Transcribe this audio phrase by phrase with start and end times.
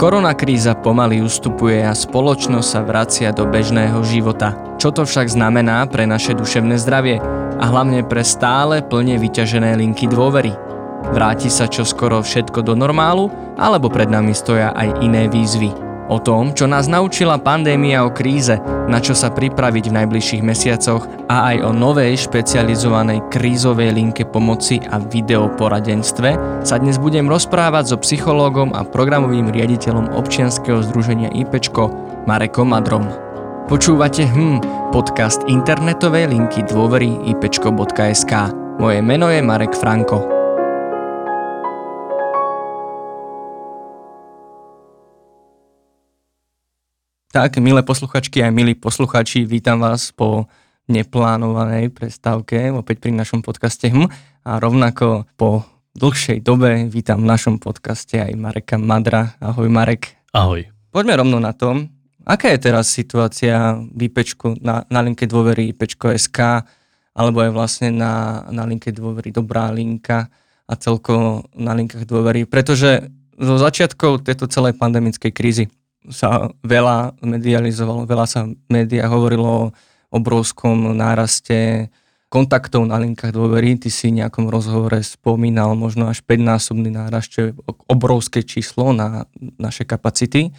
[0.00, 4.56] Koronakríza pomaly ustupuje a spoločnosť sa vracia do bežného života.
[4.80, 7.20] Čo to však znamená pre naše duševné zdravie
[7.60, 10.56] a hlavne pre stále plne vyťažené linky dôvery?
[11.12, 13.28] Vráti sa čo skoro všetko do normálu
[13.60, 15.89] alebo pred nami stoja aj iné výzvy?
[16.10, 18.58] O tom, čo nás naučila pandémia o kríze,
[18.90, 24.82] na čo sa pripraviť v najbližších mesiacoch a aj o novej špecializovanej krízovej linke pomoci
[24.90, 26.28] a videoporadenstve
[26.66, 31.86] sa dnes budem rozprávať so psychológom a programovým riaditeľom občianskeho združenia IPčko
[32.26, 33.06] Marekom Madrom.
[33.70, 34.58] Počúvate HM,
[34.90, 38.50] podcast internetovej linky dôvery ipčko.sk.
[38.82, 40.39] Moje meno je Marek Franko.
[47.30, 50.50] Tak, milé posluchačky a milí posluchači, vítam vás po
[50.90, 54.10] neplánovanej prestávke opäť pri našom podcaste HM
[54.42, 55.62] a rovnako po
[55.94, 59.38] dlhšej dobe vítam v našom podcaste aj Mareka Madra.
[59.38, 60.18] Ahoj Marek.
[60.34, 60.74] Ahoj.
[60.90, 61.86] Poďme rovno na to,
[62.26, 66.66] aká je teraz situácia v IPčku, na, na linke dôvery IPčko.sk
[67.14, 70.26] alebo aj vlastne na, na linke dôvery Dobrá linka
[70.66, 73.06] a celkovo na linkách dôvery, pretože
[73.38, 75.70] zo začiatkov tejto celej pandemickej krízy
[76.08, 79.72] sa veľa medializovalo, veľa sa v hovorilo o
[80.10, 81.88] obrovskom náraste
[82.30, 83.76] kontaktov na linkách dôvery.
[83.76, 87.56] Ty si v nejakom rozhovore spomínal možno až 5-násobný nárast, čo je
[87.90, 89.26] obrovské číslo na
[89.58, 90.54] naše kapacity.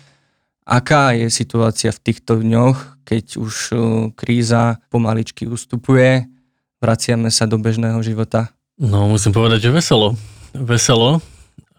[0.67, 3.81] Aká je situácia v týchto dňoch, keď už uh,
[4.13, 6.29] kríza pomaličky ustupuje,
[6.77, 8.53] vraciame sa do bežného života?
[8.77, 10.13] No, musím povedať, že veselo.
[10.53, 11.17] Veselo.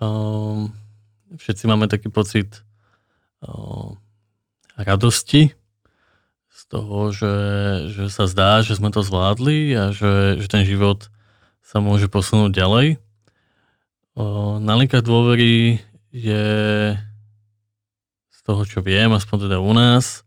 [0.02, 0.74] Um,
[1.38, 2.64] všetci máme taký pocit
[4.78, 5.52] radosti
[6.52, 7.34] z toho, že,
[7.92, 11.10] že sa zdá, že sme to zvládli a že, že ten život
[11.60, 12.86] sa môže posunúť ďalej.
[14.60, 15.80] Na linkách dôvery
[16.12, 16.46] je
[18.28, 20.26] z toho, čo viem, aspoň teda u nás,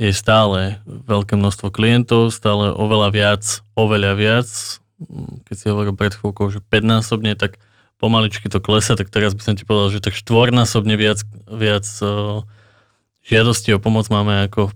[0.00, 3.42] je stále veľké množstvo klientov, stále oveľa viac,
[3.78, 4.48] oveľa viac.
[5.46, 7.62] Keď si hovoril pred chvíľkou, že 5-násobne, tak
[8.02, 12.42] pomaličky to klesa, tak teraz by som ti povedal, že tak štvornásobne viac, viac uh,
[13.22, 14.74] žiadosti o pomoc máme ako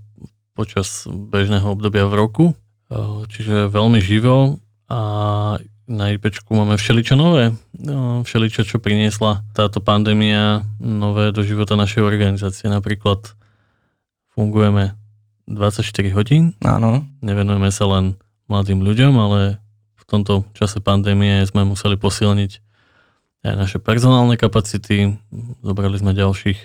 [0.54, 5.00] počas bežného obdobia v roku, uh, čiže veľmi živo a
[5.90, 12.06] na IPčku máme všeličo nové, uh, všeličo, čo priniesla táto pandémia nové do života našej
[12.06, 12.70] organizácie.
[12.70, 13.34] Napríklad
[14.38, 14.94] fungujeme
[15.50, 15.82] 24
[16.14, 17.02] hodín, Áno.
[17.26, 18.14] nevenujeme sa len
[18.46, 19.58] mladým ľuďom, ale
[19.98, 22.65] v tomto čase pandémie sme museli posilniť
[23.46, 25.14] aj naše personálne kapacity.
[25.62, 26.58] Zobrali sme ďalších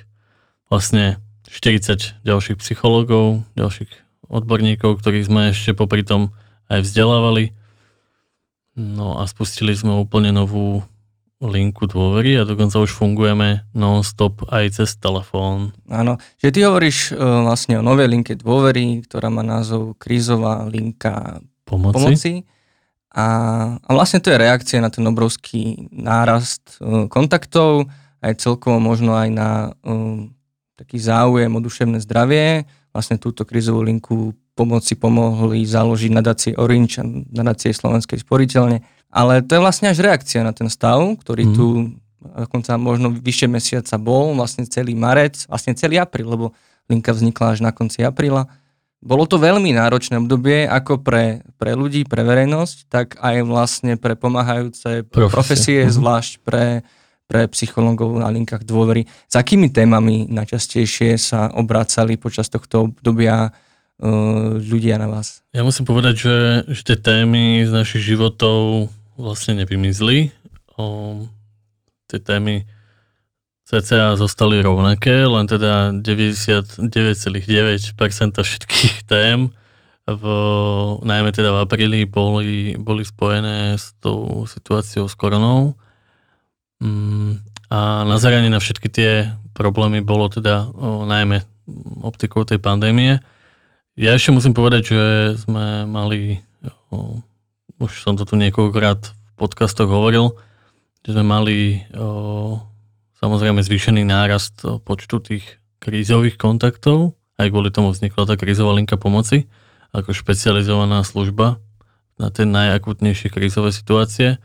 [0.68, 3.92] vlastne 40 ďalších psychológov, ďalších
[4.32, 6.32] odborníkov, ktorých sme ešte popri tom
[6.72, 7.52] aj vzdelávali.
[8.80, 10.82] No a spustili sme úplne novú
[11.42, 15.74] linku dôvery a dokonca už fungujeme non-stop aj cez telefón.
[15.90, 21.42] Áno, že ty hovoríš uh, vlastne o novej linke dôvery, ktorá má názov krízová linka
[21.66, 21.98] pomoci.
[21.98, 22.34] pomoci
[23.12, 23.26] a,
[23.76, 27.92] a vlastne to je reakcia na ten obrovský nárast uh, kontaktov,
[28.24, 29.50] aj celkovo možno aj na
[29.84, 30.24] uh,
[30.80, 32.64] taký záujem o duševné zdravie.
[32.96, 38.84] Vlastne túto krizovú linku pomoci pomohli založiť nadácie Orange a nadácie Slovenskej sporiteľne.
[39.12, 41.54] Ale to je vlastne až reakcia na ten stav, ktorý mm.
[41.56, 41.66] tu
[42.22, 46.54] dokonca možno vyššie mesiaca bol, vlastne celý marec, vlastne celý apríl, lebo
[46.88, 48.48] linka vznikla až na konci apríla
[49.02, 54.14] bolo to veľmi náročné obdobie ako pre, pre ľudí, pre verejnosť, tak aj vlastne pre
[54.14, 55.96] pomáhajúce profesie, profesie uh-huh.
[55.98, 56.86] zvlášť pre,
[57.26, 59.10] pre psychológov na linkách dôvery.
[59.26, 65.42] S akými témami najčastejšie sa obracali počas tohto obdobia uh, ľudia na vás?
[65.50, 66.36] Ja musím povedať, že,
[66.70, 70.30] že tie témy z našich životov vlastne nevymizli.
[70.78, 71.26] O,
[72.06, 72.70] tie témy
[73.72, 76.92] cca zostali rovnaké, len teda 99,9%
[78.36, 79.48] všetkých tém
[80.12, 80.24] v,
[81.08, 85.80] najmä teda v apríli boli, boli spojené s tou situáciou s koronou.
[86.84, 87.40] Mm,
[87.72, 91.46] a nazeranie na všetky tie problémy bolo teda o, najmä
[92.04, 93.24] optikou tej pandémie.
[93.96, 95.02] Ja ešte musím povedať, že
[95.40, 96.44] sme mali,
[96.92, 97.24] o,
[97.80, 100.36] už som to tu niekoľkokrát v podcastoch hovoril,
[101.06, 102.60] že sme mali o,
[103.22, 105.46] samozrejme zvýšený nárast počtu tých
[105.78, 109.50] krízových kontaktov, aj kvôli tomu vznikla tá krízová linka pomoci,
[109.94, 111.62] ako špecializovaná služba
[112.22, 114.38] na tie najakutnejšie krízové situácie.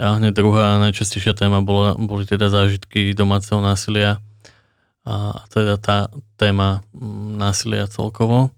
[0.00, 4.24] A hneď druhá najčastejšia téma bola, boli teda zážitky domáceho násilia
[5.04, 6.08] a teda tá
[6.40, 8.52] téma mm, násilia celkovo.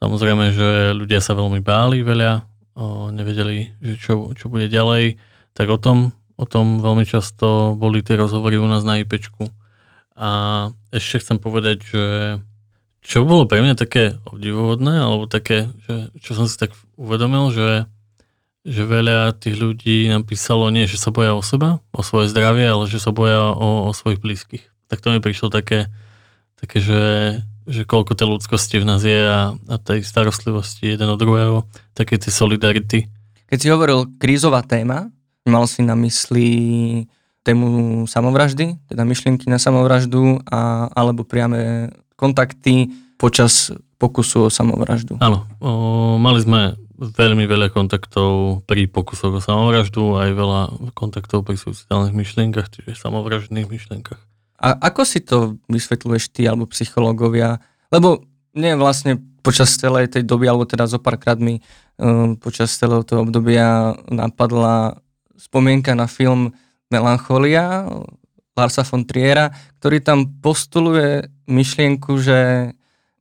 [0.00, 2.44] Samozrejme, že ľudia sa veľmi báli veľa,
[2.76, 5.16] o, nevedeli, že čo, čo bude ďalej,
[5.56, 9.48] tak o tom O tom veľmi často boli tie rozhovory u nás na IPčku.
[10.16, 10.28] A
[10.92, 12.04] ešte chcem povedať, že
[13.06, 17.86] čo bolo pre mňa také obdivuhodné, alebo také, že, čo som si tak uvedomil, že,
[18.66, 22.66] že veľa tých ľudí nám písalo nie, že sa boja o seba, o svoje zdravie,
[22.66, 24.66] ale že sa boja o, o svojich blízkych.
[24.90, 25.86] Tak to mi prišlo také,
[26.58, 27.02] také že,
[27.70, 31.62] že koľko tej ľudskosti v nás je a, a tej starostlivosti jeden od druhého,
[31.94, 33.06] také tej solidarity.
[33.46, 35.14] Keď si hovoril krízová téma,
[35.46, 37.06] mal si na mysli
[37.46, 43.70] tému samovraždy, teda myšlienky na samovraždu a, alebo priame kontakty počas
[44.02, 45.16] pokusu o samovraždu.
[45.22, 45.70] Áno, o,
[46.18, 50.60] mali sme veľmi veľa kontaktov pri pokusoch o samovraždu, aj veľa
[50.96, 54.20] kontaktov pri suicidálnych myšlienkach, čiže samovraždných myšlienkach.
[54.56, 57.60] A ako si to vysvetľuješ ty alebo psychológovia?
[57.92, 58.24] Lebo
[58.56, 61.60] nie vlastne počas celej tej doby, alebo teda zo párkrát mi
[62.00, 64.98] um, počas celého toho obdobia napadla
[65.36, 66.52] spomienka na film
[66.90, 67.88] Melancholia
[68.56, 72.72] Larsa von Triera, ktorý tam postuluje myšlienku, že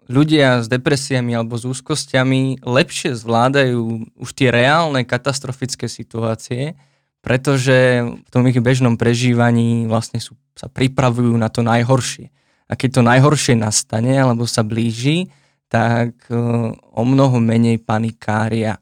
[0.07, 6.79] ľudia s depresiami alebo s úzkosťami lepšie zvládajú už tie reálne katastrofické situácie,
[7.19, 12.31] pretože v tom ich bežnom prežívaní vlastne sú, sa pripravujú na to najhoršie.
[12.69, 15.29] A keď to najhoršie nastane alebo sa blíži,
[15.67, 16.37] tak e,
[16.79, 18.77] o mnoho menej panikária.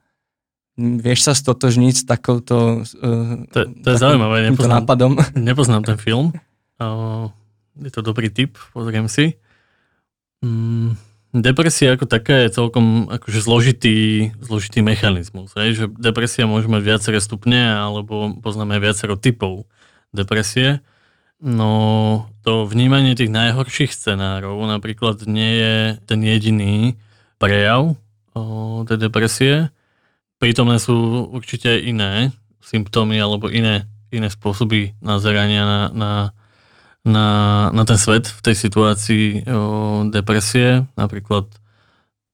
[0.78, 2.82] Vieš sa stotožniť s takouto...
[2.98, 5.14] Uh, to, to je zaujímavé, nepoznám, nápadom.
[5.50, 6.34] nepoznám ten film.
[6.82, 7.30] Uh,
[7.78, 9.38] je to dobrý tip, pozriem si.
[10.42, 10.98] Mm,
[11.34, 13.98] depresia ako taká je celkom akože zložitý,
[14.42, 15.54] zložitý mechanizmus.
[15.58, 15.70] Hej?
[15.78, 19.70] Že depresia môže mať viaceré stupne, alebo poznáme viacero typov
[20.14, 20.86] depresie.
[21.44, 25.76] No to vnímanie tých najhorších scenárov napríklad nie je
[26.08, 26.96] ten jediný
[27.36, 28.00] prejav
[28.32, 28.42] o,
[28.88, 29.73] tej depresie
[30.44, 36.12] prítomné sú určite iné symptómy alebo iné, iné spôsoby nazerania na, na,
[37.08, 37.28] na,
[37.72, 40.84] na ten svet v tej situácii o, depresie.
[41.00, 41.48] Napríklad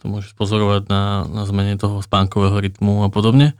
[0.01, 3.53] to môžeš pozorovať na, na zmene toho spánkového rytmu a podobne.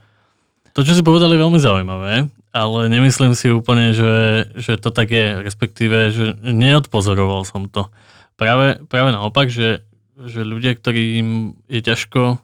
[0.74, 5.14] To, čo si povedali, je veľmi zaujímavé, ale nemyslím si úplne, že, že to tak
[5.14, 7.86] je, respektíve, že neodpozoroval som to.
[8.34, 9.86] Práve, práve naopak, že,
[10.18, 12.42] že ľudia, ktorým je ťažko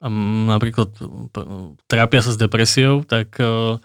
[0.00, 0.94] napríklad
[1.90, 3.82] trápia sa s depresiou, tak e,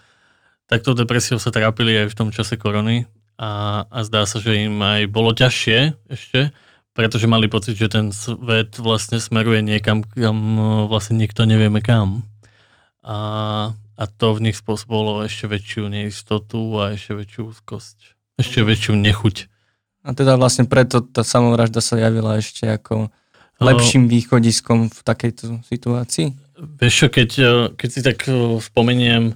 [0.70, 4.78] takto depresiou sa trápili aj v tom čase korony a, a zdá sa, že im
[4.78, 6.54] aj bolo ťažšie ešte,
[6.94, 12.22] pretože mali pocit, že ten svet vlastne smeruje niekam, kam e, vlastne nikto nevieme kam.
[13.02, 17.98] A, a to v nich spôsobilo ešte väčšiu neistotu a ešte väčšiu úzkosť.
[18.38, 19.36] Ešte väčšiu nechuť.
[20.04, 23.10] A teda vlastne preto tá samovražda sa javila ešte ako
[23.62, 26.34] lepším východiskom v takejto situácii?
[26.54, 29.34] Vieš čo, keď, eh, keď si tak eh, spomeniem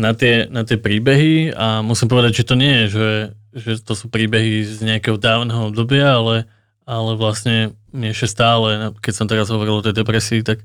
[0.00, 3.08] na tie, na tie príbehy a musím povedať, že to nie je, že,
[3.52, 6.48] že to sú príbehy z nejakého dávneho obdobia, ale,
[6.88, 10.64] ale vlastne ešte stále, keď som teraz hovoril o tej depresii, tak,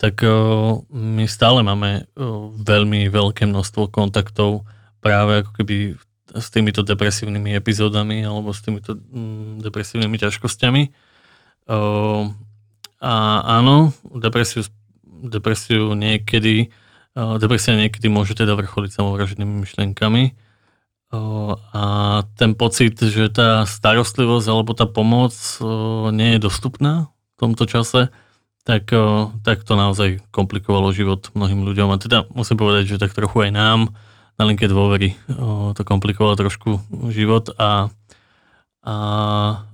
[0.00, 2.10] tak uh, my stále máme
[2.58, 4.66] veľmi veľké množstvo kontaktov
[4.98, 5.76] práve ako keby
[6.32, 10.82] s týmito depresívnymi epizódami alebo s týmito mm, depresívnymi ťažkosťami.
[11.66, 12.32] Uh,
[13.02, 13.12] a
[13.58, 14.66] áno, depresiu,
[15.06, 16.70] depresiu niekedy,
[17.14, 20.34] uh, depresia niekedy môže teda vrcholiť samovraždnými myšlienkami.
[21.12, 21.82] Uh, a
[22.40, 28.08] ten pocit, že tá starostlivosť alebo tá pomoc uh, nie je dostupná v tomto čase,
[28.62, 31.88] tak, uh, tak to naozaj komplikovalo život mnohým ľuďom.
[31.92, 33.80] A teda musím povedať, že tak trochu aj nám
[34.40, 35.14] na linke dôvery
[35.76, 36.80] to komplikovalo trošku
[37.12, 37.92] život a,
[38.80, 38.94] a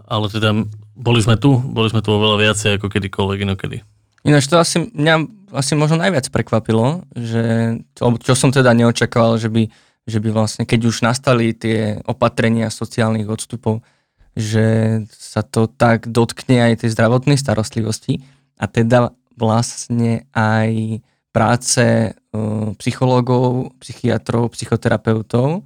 [0.08, 0.66] ale teda
[0.98, 3.86] boli sme tu, boli sme tu oveľa viacej ako kedykoľvek inokedy.
[4.26, 5.14] Ináč to asi, mňa
[5.54, 9.70] asi možno najviac prekvapilo, že to, čo som teda neočakával, že by,
[10.04, 13.86] že by vlastne, keď už nastali tie opatrenia sociálnych odstupov,
[14.34, 18.26] že sa to tak dotkne aj tej zdravotnej starostlivosti
[18.58, 20.98] a teda vlastne aj
[21.30, 25.62] práce uh, psychológov, psychiatrov, psychoterapeutov,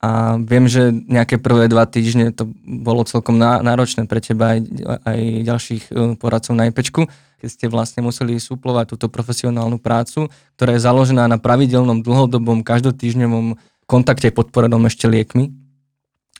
[0.00, 4.60] a viem, že nejaké prvé dva týždne to bolo celkom náročné pre teba aj,
[5.04, 7.04] aj ďalších e, poradcov na IPčku,
[7.36, 13.60] keď ste vlastne museli suplovať túto profesionálnu prácu, ktorá je založená na pravidelnom, dlhodobom, každotýždňovom
[13.84, 15.52] kontakte podporenom ešte liekmi.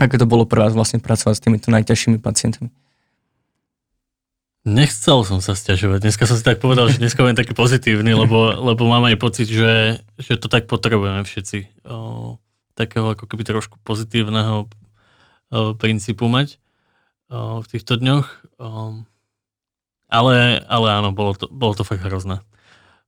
[0.01, 2.73] Ako to bolo pre vás vlastne pracovať s týmito najťažšími pacientmi?
[4.65, 6.09] Nechcel som sa stiažovať.
[6.09, 9.53] Dneska som si tak povedal, že dneska budem taký pozitívny, lebo, lebo mám aj pocit,
[9.53, 11.85] že, že to tak potrebujeme všetci.
[11.85, 12.40] O
[12.81, 16.57] takého ako keby trošku pozitívneho uh, princípu mať
[17.29, 18.27] uh, v týchto dňoch.
[18.57, 19.05] Um,
[20.09, 22.41] ale, ale áno, bolo to, bolo to fakt hrozné.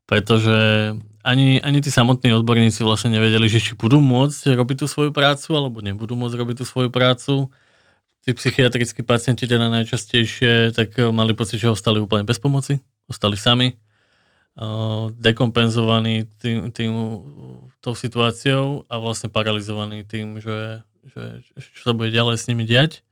[0.06, 0.92] Pretože
[1.24, 5.48] ani, ani tí samotní odborníci vlastne nevedeli, že či budú môcť robiť tú svoju prácu,
[5.56, 7.48] alebo nebudú môcť robiť tú svoju prácu.
[8.22, 12.78] tí psychiatrickí pacienti teda najčastejšie tak mali pocit, že ostali úplne bez pomoci,
[13.10, 13.74] ostali sami,
[15.18, 16.90] dekompenzovaní tým, tým,
[17.82, 21.42] tou situáciou a vlastne paralizovaní tým, že, že
[21.74, 23.02] čo sa bude ďalej s nimi diať.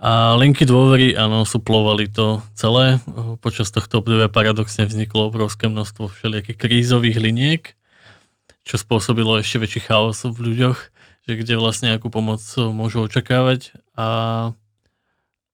[0.00, 3.02] A linky dôvery, áno, suplovali to celé.
[3.44, 7.62] Počas tohto obdobia paradoxne vzniklo obrovské množstvo všelijakých krízových liniek,
[8.64, 10.78] čo spôsobilo ešte väčší chaos v ľuďoch,
[11.28, 13.76] že kde vlastne akú pomoc môžu očakávať.
[13.92, 14.08] A,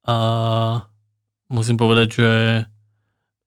[0.07, 0.17] a
[1.51, 2.33] musím povedať, že,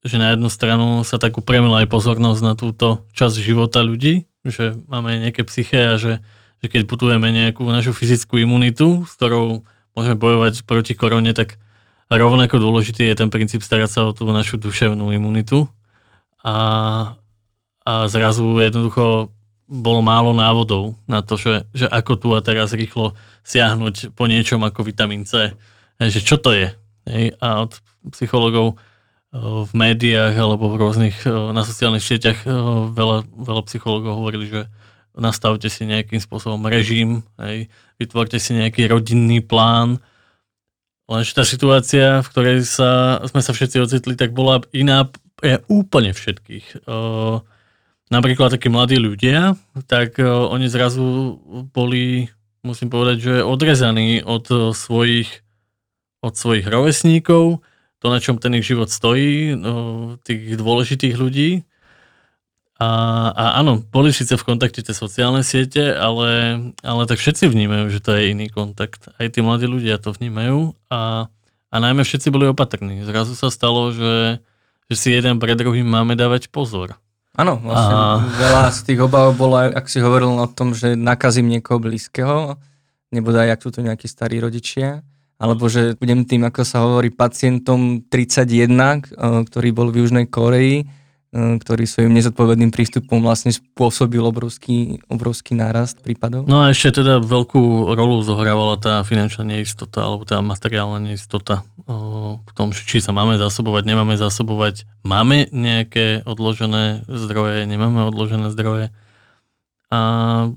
[0.04, 4.76] že na jednu stranu sa tak upremila aj pozornosť na túto časť života ľudí, že
[4.88, 6.24] máme nejaké psyché a že,
[6.64, 11.60] že keď budujeme nejakú našu fyzickú imunitu, s ktorou môžeme bojovať proti korone, tak
[12.08, 15.68] rovnako dôležitý je ten princíp starať sa o tú našu duševnú imunitu.
[16.42, 16.56] A,
[17.84, 19.30] a zrazu jednoducho
[19.70, 23.14] bolo málo návodov na to, že, že ako tu a teraz rýchlo
[23.46, 25.54] siahnuť po niečom ako vitamín C.
[26.02, 26.74] Že čo to je?
[27.06, 27.38] Hej?
[27.38, 27.78] A od
[28.10, 28.82] psychologov
[29.30, 32.50] v médiách alebo v rôznych na sociálnych sieťach
[32.94, 34.62] veľa, veľa psychologov hovorili, že
[35.14, 37.70] nastavte si nejakým spôsobom režim, hej,
[38.02, 40.02] vytvorte si nejaký rodinný plán.
[41.06, 46.14] Lenže tá situácia, v ktorej sa, sme sa všetci ocitli, tak bola iná pre úplne
[46.14, 46.86] všetkých.
[46.90, 47.42] Uh,
[48.10, 49.54] napríklad takí mladí ľudia,
[49.86, 51.38] tak oni zrazu
[51.70, 52.34] boli,
[52.66, 55.46] musím povedať, že odrezaní od svojich,
[56.26, 57.62] od svojich rovesníkov,
[58.00, 59.56] to, na čom ten ich život stojí,
[60.24, 61.68] tých dôležitých ľudí,
[62.80, 62.92] a,
[63.36, 66.32] a áno, boli síce v kontakte tie sociálne siete, ale,
[66.80, 69.12] ale tak všetci vnímajú, že to je iný kontakt.
[69.20, 71.28] Aj tí mladí ľudia to vnímajú a,
[71.68, 73.04] a najmä všetci boli opatrní.
[73.04, 74.40] Zrazu sa stalo, že,
[74.88, 76.96] že si jeden pre druhým máme dávať pozor.
[77.36, 78.24] Áno, vlastne a...
[78.48, 82.56] veľa z tých obav bolo, ak si hovoril o tom, že nakazím niekoho blízkeho,
[83.12, 85.04] nebude aj ak sú to nejakí starí rodičia,
[85.40, 90.86] alebo že budem tým, ako sa hovorí, pacientom 31, eh, ktorý bol v Južnej Koreji,
[91.30, 96.50] E, ktorý svojim nezodpovedným prístupom vlastne spôsobil obrovský, obrovský nárast prípadov.
[96.50, 102.52] No a ešte teda veľkú rolu zohrávala tá finančná neistota alebo tá materiálna neistota v
[102.58, 104.90] tom, či sa máme zásobovať, nemáme zásobovať.
[105.06, 108.90] Máme nejaké odložené zdroje, nemáme odložené zdroje.
[109.94, 110.00] A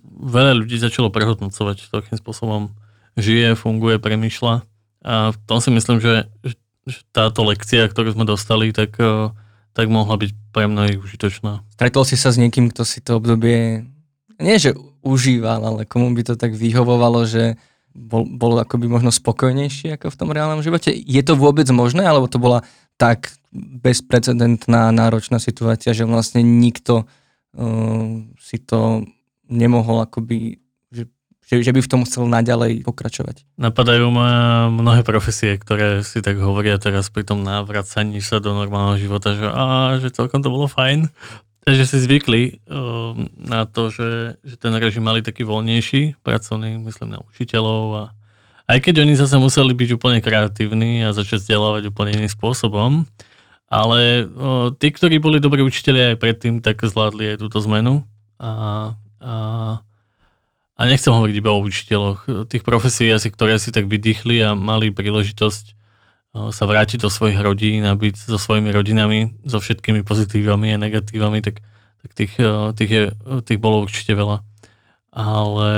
[0.09, 2.73] veľa ľudí začalo prehodnocovať, akým spôsobom
[3.21, 4.72] žije, funguje, premýšľa.
[5.03, 6.31] A v tom si myslím, že,
[7.15, 8.99] táto lekcia, ktorú sme dostali, tak
[9.73, 11.65] tak mohla byť pre mnohých užitočná.
[11.73, 13.89] Stretol si sa s niekým, kto si to obdobie,
[14.37, 17.57] nie že užíval, ale komu by to tak vyhovovalo, že
[17.93, 20.93] bol, bol akoby možno spokojnejší ako v tom reálnom živote.
[20.93, 22.65] Je to vôbec možné, alebo to bola
[23.01, 29.05] tak bezprecedentná, náročná situácia, že vlastne nikto uh, si to
[29.49, 30.62] nemohol akoby
[31.53, 33.45] že, že by v tom chcel naďalej pokračovať.
[33.61, 38.97] Napadajú ma mnohé profesie, ktoré si tak hovoria teraz pri tom návracaní sa do normálneho
[38.97, 41.13] života, že, á, že celkom to bolo fajn.
[41.63, 47.15] Takže si zvykli um, na to, že, že ten režim mali taký voľnejší, pracovný, myslím
[47.15, 48.05] na učiteľov a
[48.67, 53.07] aj keď oni zase museli byť úplne kreatívni a začať vzdelávať úplne iným spôsobom,
[53.71, 58.03] ale o, tí, ktorí boli dobrí učiteľi aj predtým, tak zvládli aj túto zmenu
[58.43, 58.51] a,
[59.23, 59.35] a
[60.73, 64.89] a nechcem hovoriť iba o učiteľoch, tých profesí asi, ktoré si tak vydýchli a mali
[64.89, 65.83] príležitosť
[66.33, 71.45] sa vrátiť do svojich rodín a byť so svojimi rodinami, so všetkými pozitívami a negatívami,
[71.45, 71.61] tak,
[72.01, 72.33] tak tých,
[72.73, 73.03] tých, je,
[73.45, 74.41] tých bolo určite veľa.
[75.13, 75.71] Ale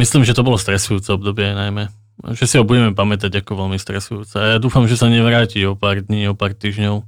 [0.00, 1.92] myslím, že to bolo stresujúce obdobie najmä.
[2.24, 4.32] Že si ho budeme pamätať ako veľmi stresujúce.
[4.40, 7.04] A ja dúfam, že sa nevráti o pár dní, o pár týždňov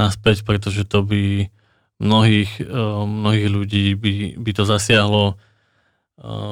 [0.00, 1.52] naspäť, pretože to by
[2.00, 2.64] mnohých,
[3.04, 5.36] mnohých ľudí by, by to zasiahlo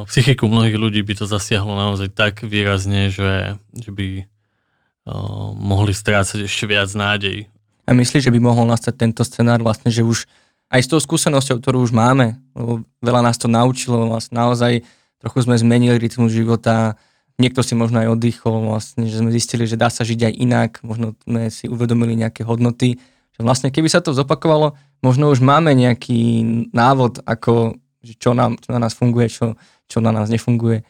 [0.08, 6.48] psychiku mnohých ľudí by to zasiahlo naozaj tak výrazne, že, že by uh, mohli strácať
[6.48, 7.46] ešte viac nádej.
[7.84, 10.24] A myslíš, že by mohol nastať tento scenár vlastne, že už
[10.68, 14.84] aj s tou skúsenosťou, ktorú už máme, lebo veľa nás to naučilo, vlastne naozaj
[15.20, 17.00] trochu sme zmenili rytmus života,
[17.40, 20.70] niekto si možno aj oddychol, vlastne, že sme zistili, že dá sa žiť aj inak,
[20.84, 23.00] možno sme si uvedomili nejaké hodnoty,
[23.32, 26.44] že vlastne keby sa to zopakovalo, možno už máme nejaký
[26.76, 29.58] návod, ako že čo, nám, čo na nás funguje, čo,
[29.90, 30.86] čo na nás nefunguje.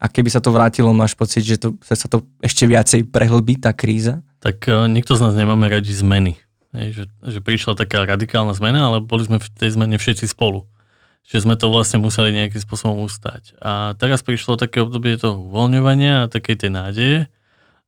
[0.00, 3.74] A keby sa to vrátilo, máš pocit, že to, sa to ešte viacej prehlbí, tá
[3.74, 4.22] kríza?
[4.40, 6.40] Tak uh, nikto z nás nemáme radi zmeny.
[6.70, 10.70] Hej, že, že prišla taká radikálna zmena, ale boli sme v tej zmene všetci spolu.
[11.26, 13.58] Že sme to vlastne museli nejakým spôsobom ustať.
[13.60, 17.18] A teraz prišlo také obdobie toho uvoľňovania a takej tej nádeje.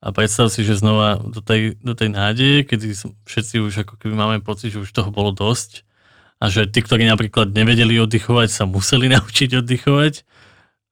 [0.02, 2.90] A predstav si, že znova do tej, do tej nádeje, kedy
[3.22, 5.86] všetci už ako keby máme pocit, že už toho bolo dosť,
[6.42, 10.26] a že tí, ktorí napríklad nevedeli oddychovať, sa museli naučiť oddychovať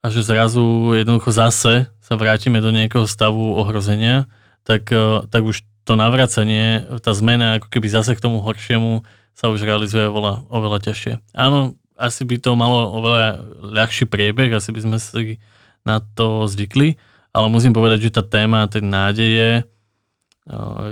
[0.01, 4.31] a že zrazu jednoducho zase sa vrátime do nejakého stavu ohrozenia,
[4.63, 4.87] tak,
[5.27, 9.03] tak už to navracanie, tá zmena ako keby zase k tomu horšiemu
[9.35, 11.35] sa už realizuje oveľa, oveľa ťažšie.
[11.35, 15.43] Áno, asi by to malo oveľa ľahší priebeh, asi by sme si
[15.83, 16.97] na to zvykli,
[17.35, 19.49] ale musím povedať, že tá téma tej nádeje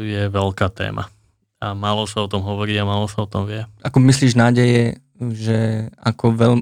[0.02, 1.10] je veľká téma.
[1.58, 3.66] A málo sa o tom hovorí a málo sa o tom vie.
[3.82, 6.52] Ako myslíš nádeje, že ako, veľ,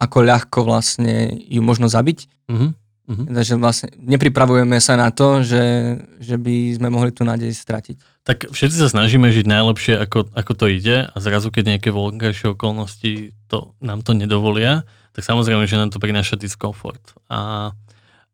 [0.00, 2.48] ako ľahko vlastne ju možno zabiť?
[2.48, 2.70] Mm-hmm.
[3.10, 3.26] Mm-hmm.
[3.34, 8.22] Takže vlastne nepripravujeme sa na to, že, že by sme mohli tú nádej stratiť.
[8.22, 12.54] Tak všetci sa snažíme žiť najlepšie, ako, ako to ide a zrazu, keď nejaké vonkajšie
[12.54, 17.02] okolnosti to, nám to nedovolia, tak samozrejme, že nám to prináša diskomfort.
[17.26, 17.74] A,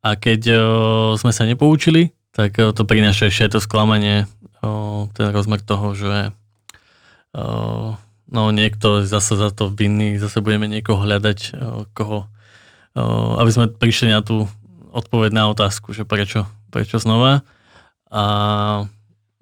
[0.04, 0.62] a keď o,
[1.16, 4.28] sme sa nepoučili, tak o, to prináša ešte to sklamanie,
[4.66, 6.34] o, ten rozmer toho, že
[7.30, 7.94] o,
[8.26, 12.26] no, niekto zase za to vinný, zase budeme niekoho hľadať, o, koho,
[12.98, 13.02] o,
[13.38, 14.50] aby sme prišli na tú
[14.90, 17.46] odpoveď na otázku, že prečo, prečo znova.
[18.10, 18.24] A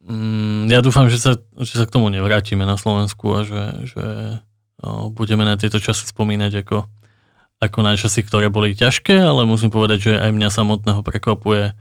[0.05, 4.07] mm, ja dúfam, že sa, že sa k tomu nevrátime na Slovensku a že, že
[4.85, 6.85] o, budeme na tieto časy spomínať ako,
[7.63, 11.73] ako na časy, ktoré boli ťažké, ale musím povedať, že aj mňa samotného prekvapuje,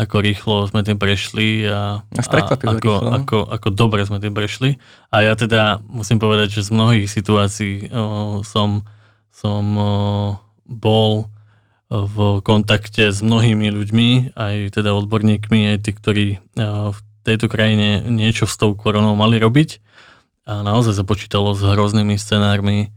[0.00, 2.22] ako rýchlo sme tým prešli a, a
[2.56, 2.92] ako.
[3.04, 3.12] No.
[3.20, 4.80] ako, ako dobre sme tým prešli.
[5.12, 8.88] A ja teda musím povedať, že z mnohých situácií o, som,
[9.28, 9.90] som o,
[10.64, 11.28] bol
[11.90, 18.46] v kontakte s mnohými ľuďmi, aj teda odborníkmi, aj tí, ktorí v tejto krajine niečo
[18.46, 19.82] s tou koronou mali robiť.
[20.46, 22.94] A naozaj sa počítalo s hroznými scenármi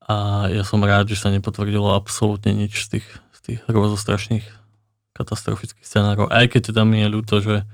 [0.00, 3.06] a ja som rád, že sa nepotvrdilo absolútne nič z tých,
[3.36, 4.61] z tých hrozostrašných
[5.12, 6.28] katastrofických scenárov.
[6.32, 7.64] Aj keď teda mi je ľúto, že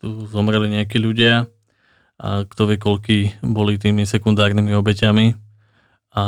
[0.00, 1.50] tu zomreli nejakí ľudia
[2.18, 5.34] a kto vie, koľky boli tými sekundárnymi obeťami
[6.14, 6.22] a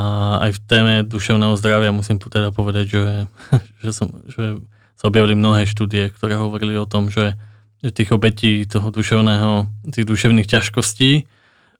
[0.46, 3.04] aj v téme duševného zdravia musím teda povedať, že,
[3.82, 4.60] že, som, že
[4.94, 7.34] sa objavili mnohé štúdie, ktoré hovorili o tom, že,
[7.80, 11.26] že tých obetí toho duševného, tých duševných ťažkostí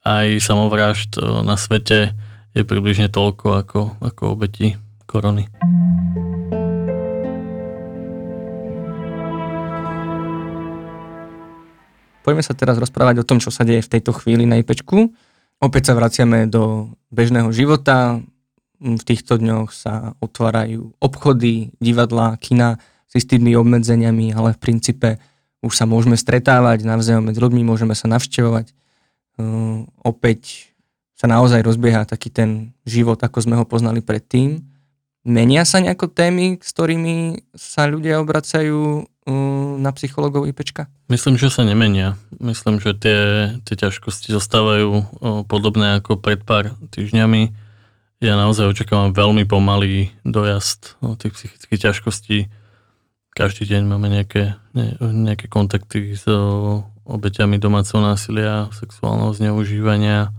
[0.01, 2.17] aj samovrážd na svete
[2.57, 5.47] je približne toľko ako, ako obetí korony.
[12.31, 15.11] Poďme sa teraz rozprávať o tom, čo sa deje v tejto chvíli na IPčku.
[15.59, 18.23] Opäť sa vraciame do bežného života.
[18.79, 22.79] V týchto dňoch sa otvárajú obchody, divadlá, kina
[23.11, 25.19] s istými obmedzeniami, ale v princípe
[25.59, 28.79] už sa môžeme stretávať navzájom medzi ľuďmi, môžeme sa navštevovať.
[29.35, 30.71] Uh, opäť
[31.19, 34.63] sa naozaj rozbieha taký ten život, ako sme ho poznali predtým.
[35.27, 39.10] Menia sa nejako témy, s ktorými sa ľudia obracajú
[39.81, 40.89] na psychologov IPčka?
[41.13, 42.17] Myslím, že sa nemenia.
[42.41, 43.21] Myslím, že tie,
[43.69, 45.05] tie ťažkosti zostávajú
[45.45, 47.53] podobné ako pred pár týždňami.
[48.21, 52.39] Ja naozaj očakávam veľmi pomalý dojazd tých psychických ťažkostí.
[53.37, 56.27] Každý deň máme nejaké, ne, nejaké kontakty s
[57.05, 60.33] obeťami domáceho násilia, sexuálneho zneužívania.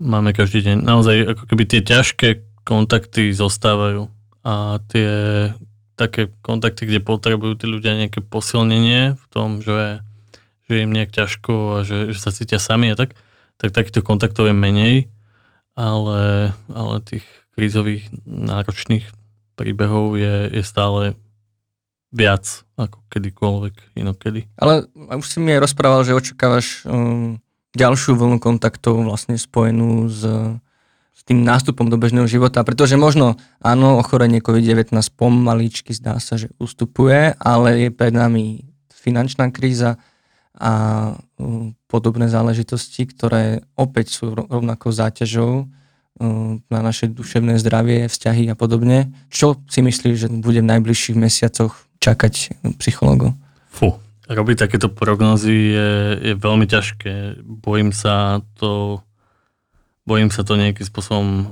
[0.00, 2.28] Máme každý deň, naozaj ako keby tie ťažké
[2.62, 4.06] kontakty zostávajú
[4.42, 5.10] a tie
[5.94, 10.00] také kontakty, kde potrebujú tí ľudia nejaké posilnenie v tom, že,
[10.68, 13.14] že im nejak ťažko a že, že sa cítia sami a tak,
[13.60, 14.94] tak takýchto kontaktov je menej,
[15.76, 17.24] ale, ale tých
[17.54, 19.04] krízových náročných
[19.54, 21.14] príbehov je, je stále
[22.12, 22.44] viac
[22.76, 24.48] ako kedykoľvek inokedy.
[24.60, 27.40] Ale už si mi aj rozprával, že očakávaš um,
[27.72, 30.24] ďalšiu vlnu kontaktov vlastne spojenú s
[31.22, 36.50] s tým nástupom do bežného života, pretože možno áno, ochorenie COVID-19 pomaličky zdá sa, že
[36.58, 40.02] ustupuje, ale je pred nami finančná kríza
[40.58, 40.72] a
[41.86, 45.70] podobné záležitosti, ktoré opäť sú rovnako záťažou
[46.66, 49.14] na naše duševné zdravie, vzťahy a podobne.
[49.30, 53.38] Čo si myslíš, že bude v najbližších mesiacoch čakať psychologov?
[53.70, 53.94] Fú,
[54.26, 57.42] robiť takéto prognozy je, je veľmi ťažké.
[57.42, 59.02] Bojím sa to
[60.06, 61.42] bojím sa to nejakým spôsobom o,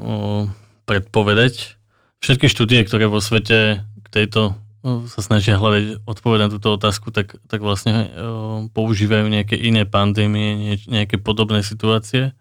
[0.86, 1.78] predpovedať.
[2.20, 7.14] Všetky štúdie, ktoré vo svete k tejto o, sa snažia hľadať odpoveď na túto otázku,
[7.14, 12.34] tak, tak vlastne o, používajú nejaké iné pandémie, nie, nejaké podobné situácie,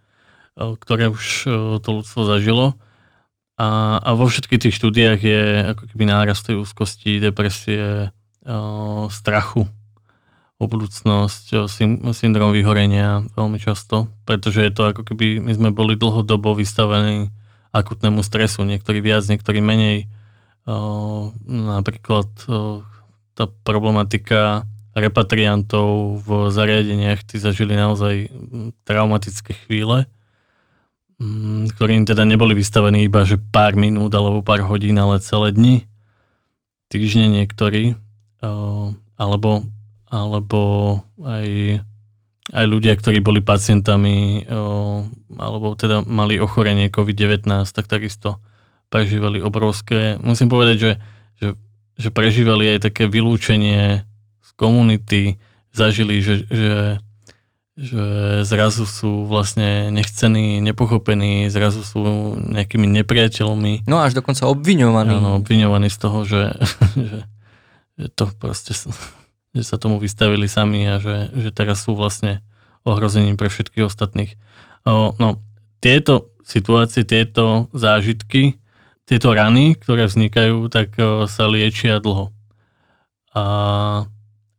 [0.58, 2.76] o, ktoré už o, to ľudstvo zažilo.
[3.60, 5.42] A, a vo všetkých tých štúdiách je
[5.76, 8.10] ako keby nárast tej úzkosti, depresie,
[8.48, 9.68] o, strachu
[10.60, 11.72] o budúcnosť,
[12.04, 17.32] o syndrom vyhorenia veľmi často, pretože je to ako keby my sme boli dlhodobo vystavení
[17.72, 20.12] akutnému stresu, niektorí viac, niektorí menej.
[21.48, 22.28] Napríklad
[23.34, 28.28] tá problematika repatriantov v zariadeniach, tí zažili naozaj
[28.84, 30.12] traumatické chvíle,
[31.72, 35.76] ktorým teda neboli vystavení iba že pár minút alebo pár hodín, ale celé dni,
[36.92, 37.96] týždne niektorí
[39.16, 39.64] alebo,
[40.10, 41.80] alebo aj,
[42.54, 44.46] aj ľudia, ktorí boli pacientami
[45.38, 48.42] alebo teda mali ochorenie COVID-19, tak takisto
[48.90, 50.92] prežívali obrovské, musím povedať, že,
[51.38, 51.48] že,
[51.96, 54.02] že prežívali aj také vylúčenie
[54.42, 55.38] z komunity,
[55.70, 56.98] zažili, že, že,
[57.78, 58.04] že
[58.50, 63.86] zrazu sú vlastne nechcení, nepochopení, zrazu sú nejakými nepriateľmi.
[63.86, 65.14] No až dokonca obviňovaní.
[65.22, 66.58] Áno, obviňovaní z toho, že,
[66.98, 67.30] že
[68.00, 68.72] že to proste,
[69.54, 72.46] že sa tomu vystavili sami a že, že teraz sú vlastne
[72.86, 74.38] ohrozením pre všetkých ostatných.
[74.86, 75.42] O, no,
[75.82, 78.58] tieto situácie, tieto zážitky,
[79.10, 82.30] tieto rany, ktoré vznikajú, tak o, sa liečia dlho.
[83.34, 83.44] A,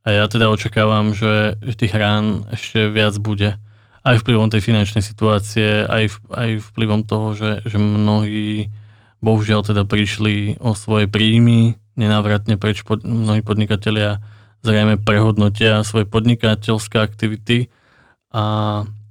[0.03, 3.59] a ja teda očakávam, že, že tých rán ešte viac bude.
[4.00, 8.72] Aj vplyvom tej finančnej situácie, aj, aj vplyvom toho, že, že mnohí
[9.20, 14.24] bohužiaľ teda prišli o svoje príjmy, nenávratne preč pod, mnohí podnikatelia
[14.60, 17.72] zrejme prehodnotia svoje podnikateľské aktivity
[18.30, 18.44] a,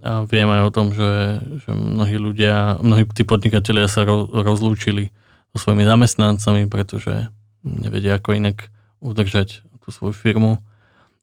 [0.01, 5.09] a viem aj o tom, že, že mnohí ľudia, mnohí tí podnikatelia sa ro, rozlúčili
[5.53, 7.33] so svojimi zamestnancami, pretože
[7.65, 8.69] nevedia ako inak
[9.01, 10.61] udržať tú svoju firmu.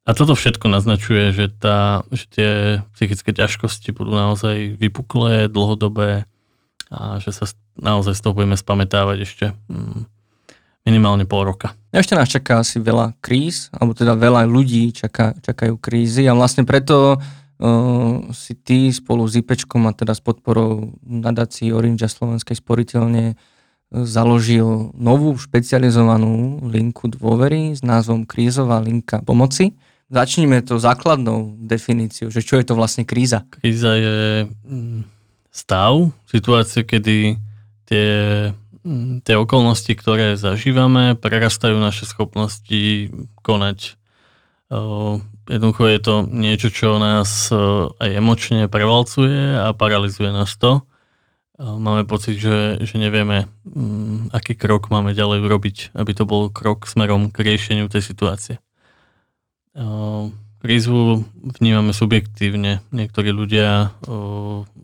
[0.06, 2.50] A toto všetko naznačuje, že, tá, že tie
[2.94, 6.30] psychické ťažkosti budú naozaj vypuklé, dlhodobé
[6.86, 10.15] a že sa naozaj z toho budeme spametávať ešte mm,
[10.86, 11.74] minimálne pol roka.
[11.90, 16.62] Ešte nás čaká asi veľa kríz, alebo teda veľa ľudí čaká, čakajú krízy a vlastne
[16.62, 22.54] preto uh, si ty spolu s IPčkom a teda s podporou nadácií Orange a Slovenskej
[22.62, 23.36] sporiteľne uh,
[23.90, 29.78] založil novú špecializovanú linku dôvery s názvom Krízová linka pomoci.
[30.06, 33.42] Začníme to základnou definíciou, že čo je to vlastne kríza.
[33.58, 35.02] Kríza je mm,
[35.50, 37.42] stav, situácia, kedy
[37.86, 38.06] tie
[39.26, 43.10] tie okolnosti, ktoré zažívame, prerastajú naše schopnosti
[43.42, 43.98] konať.
[45.46, 47.50] Jednoducho je to niečo, čo nás
[47.98, 50.82] aj emočne prevalcuje a paralizuje nás to.
[51.56, 56.84] Máme pocit, že, že nevieme, mm, aký krok máme ďalej urobiť, aby to bol krok
[56.84, 58.60] smerom k riešeniu tej situácie.
[60.60, 62.84] Krízu vnímame subjektívne.
[62.92, 63.92] Niektorí ľudia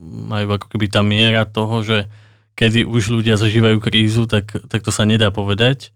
[0.00, 2.08] majú ako keby tá miera toho, že
[2.54, 5.90] kedy už ľudia zažívajú krízu, tak, tak to sa nedá povedať.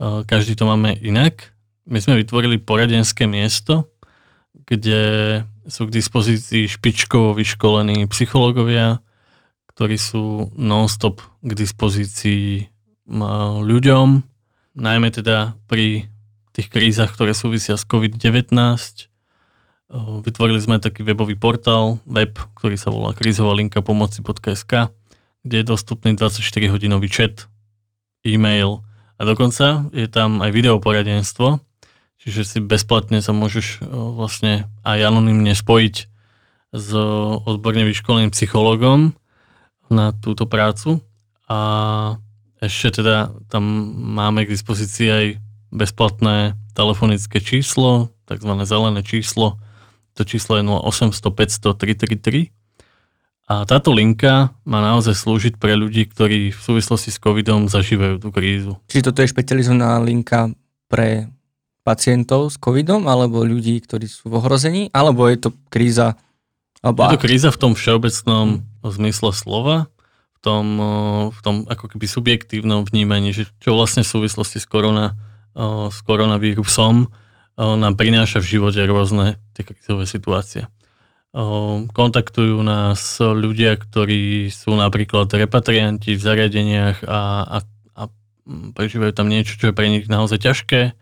[0.00, 1.54] Každý to máme inak.
[1.88, 3.90] My sme vytvorili poradenské miesto,
[4.66, 8.98] kde sú k dispozícii špičkovo vyškolení psychológovia,
[9.72, 12.68] ktorí sú non-stop k dispozícii
[13.62, 14.08] ľuďom,
[14.78, 16.06] najmä teda pri
[16.52, 18.52] tých krízach, ktoré súvisia s COVID-19.
[20.22, 24.92] Vytvorili sme taký webový portál, web, ktorý sa volá krízová linka pomoci.sk,
[25.42, 27.50] kde je dostupný 24-hodinový chat,
[28.22, 28.86] e-mail
[29.18, 31.58] a dokonca je tam aj videoporadenstvo,
[32.22, 35.94] čiže si bezplatne sa môžeš vlastne aj anonymne spojiť
[36.72, 36.88] s
[37.44, 39.12] odborne vyškoleným psychologom
[39.92, 41.02] na túto prácu
[41.50, 41.58] a
[42.62, 43.64] ešte teda tam
[44.14, 45.26] máme k dispozícii aj
[45.74, 49.58] bezplatné telefonické číslo, takzvané zelené číslo.
[50.14, 52.61] To číslo je 0800 500 333
[53.52, 58.32] a táto linka má naozaj slúžiť pre ľudí, ktorí v súvislosti s covidom zažívajú tú
[58.32, 58.80] krízu.
[58.88, 60.48] Čiže toto je špecializovaná linka
[60.88, 61.28] pre
[61.84, 66.16] pacientov s covidom, alebo ľudí, ktorí sú v ohrození, alebo je to kríza?
[66.80, 68.88] Alebo je to kríza v tom všeobecnom hmm.
[68.88, 69.92] zmysle slova,
[70.32, 70.66] v tom,
[71.28, 75.12] v tom ako keby subjektívnom vnímaní, že čo vlastne v súvislosti s, korona,
[75.92, 77.06] s koronavírusom
[77.60, 80.72] nám prináša v živote rôzne tie krízové situácie.
[81.32, 87.58] Kontaktujú nás ľudia, ktorí sú napríklad repatrianti v zariadeniach a, a,
[87.96, 88.02] a
[88.76, 90.92] prežívajú tam niečo, čo je pre nich naozaj ťažké.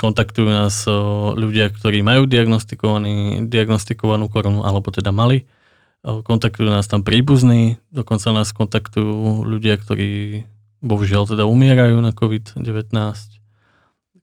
[0.00, 0.88] Kontaktujú nás
[1.36, 5.44] ľudia, ktorí majú diagnostikovanú koronu, alebo teda mali.
[6.00, 10.48] Kontaktujú nás tam príbuzní, dokonca nás kontaktujú ľudia, ktorí
[10.80, 12.64] bohužiaľ teda umierajú na COVID-19.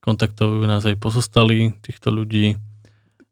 [0.02, 2.58] Kontaktujú nás aj pozostali týchto ľudí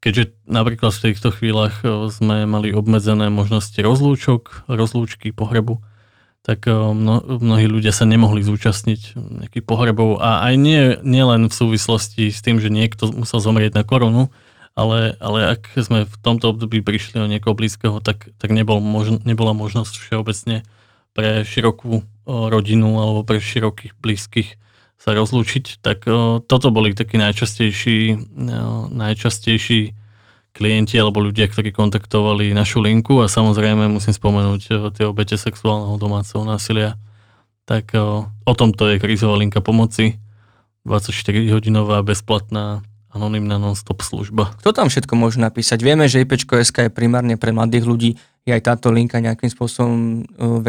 [0.02, 5.80] keďže napríklad v týchto chvíľach e, sme mali obmedzené možnosti rozlúčok, rozlúčky, pohrebu,
[6.42, 10.18] tak e, mno, mnohí ľudia sa nemohli zúčastniť nejakých pohrebov.
[10.18, 14.34] A aj nie, nie len v súvislosti s tým, že niekto musel zomrieť na koronu,
[14.74, 19.22] ale, ale ak sme v tomto období prišli o niekoho blízkeho, tak, tak nebol možn,
[19.22, 20.66] nebola možnosť všeobecne
[21.14, 24.61] pre širokú rodinu alebo pre širokých blízkych
[25.02, 29.98] sa rozlúčiť, tak o, toto boli takí najčastejší, o, najčastejší
[30.54, 35.98] klienti alebo ľudia, ktorí kontaktovali našu linku a samozrejme musím spomenúť o, tie obete sexuálneho
[35.98, 37.02] domáceho násilia.
[37.66, 40.22] Tak o, o tomto je krízová linka pomoci.
[40.86, 44.56] 24-hodinová bezplatná anonimná non-stop služba.
[44.64, 45.82] Kto tam všetko môže napísať?
[45.84, 48.12] Vieme, že IPčko.sk je primárne pre mladých ľudí.
[48.48, 50.20] Je aj táto linka nejakým spôsobom e,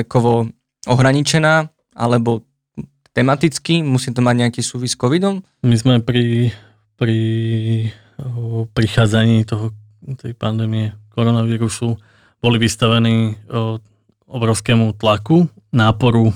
[0.02, 0.50] vekovo
[0.84, 2.42] ohraničená, alebo
[3.12, 3.84] tematicky?
[3.84, 5.44] Musí to mať nejaký súvis s covidom?
[5.64, 6.50] My sme pri,
[6.96, 7.18] pri
[8.18, 9.72] o, prichádzaní toho,
[10.18, 11.96] tej pandémie koronavírusu
[12.42, 13.78] boli vystavení o,
[14.26, 16.34] obrovskému tlaku, náporu o,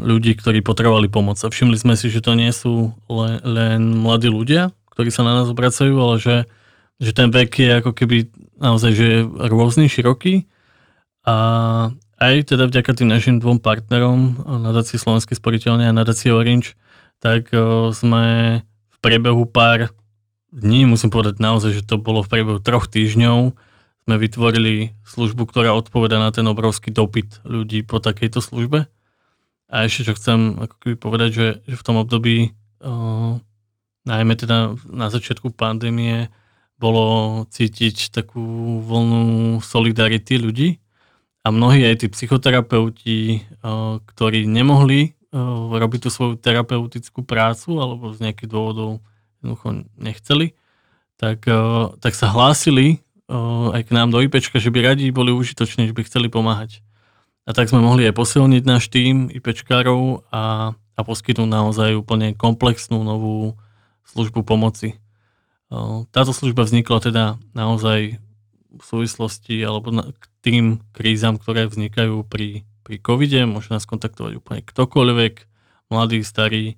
[0.00, 1.38] ľudí, ktorí potrebovali pomoc.
[1.44, 5.42] A všimli sme si, že to nie sú len, len mladí ľudia, ktorí sa na
[5.42, 6.36] nás obracajú, ale že,
[6.98, 10.46] že ten vek je ako keby naozaj že rôzny, široký.
[11.28, 11.34] A
[12.18, 16.74] aj teda vďaka tým našim dvom partnerom, nadácii Slovenskej sporiteľne a nadácii Orange,
[17.22, 17.50] tak
[17.94, 18.24] sme
[18.66, 19.94] v priebehu pár
[20.50, 23.54] dní, musím povedať naozaj, že to bolo v priebehu troch týždňov,
[24.08, 28.88] sme vytvorili službu, ktorá odpoveda na ten obrovský dopyt ľudí po takejto službe.
[29.68, 32.56] A ešte čo chcem ako keby povedať, že, že v tom období
[34.08, 36.32] najmä teda na začiatku pandémie
[36.80, 38.40] bolo cítiť takú
[38.80, 40.80] voľnú solidarity ľudí
[41.48, 43.48] a mnohí aj tí psychoterapeuti,
[44.04, 45.16] ktorí nemohli
[45.72, 49.00] robiť tú svoju terapeutickú prácu alebo z nejakých dôvodov
[49.40, 50.52] jednoducho nechceli,
[51.16, 51.48] tak,
[52.04, 53.00] tak sa hlásili
[53.72, 56.84] aj k nám do IPčka, že by radi boli užitoční, že by chceli pomáhať.
[57.48, 63.00] A tak sme mohli aj posilniť náš tým IPčkárov a, a poskytnúť naozaj úplne komplexnú
[63.00, 63.56] novú
[64.12, 65.00] službu pomoci.
[66.12, 68.20] Táto služba vznikla teda naozaj
[68.68, 73.44] v súvislosti alebo na, k tým krízam, ktoré vznikajú pri, pri covide.
[73.48, 75.34] Môže nás kontaktovať úplne ktokoľvek,
[75.88, 76.76] mladý, starý,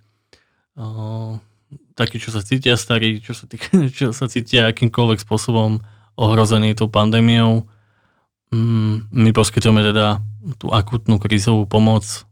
[1.95, 5.83] taký, čo sa cítia starí, čo sa, týka, čo sa cítia akýmkoľvek spôsobom
[6.17, 7.69] ohrozený tou pandémiou.
[8.51, 10.19] Mm, my poskytujeme teda
[10.59, 12.27] tú akutnú krízovú pomoc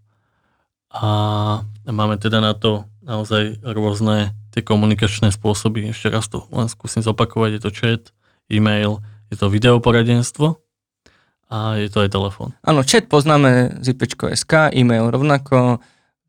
[0.91, 5.93] a máme teda na to naozaj rôzne tie komunikačné spôsoby.
[5.93, 7.51] Ešte raz to len skúsim zopakovať.
[7.55, 8.03] Je to chat,
[8.51, 10.57] e-mail, je to videoporadenstvo
[11.49, 12.53] a je to aj telefón.
[12.61, 15.81] Áno, chat poznáme z IPčko.sk, e-mail rovnako,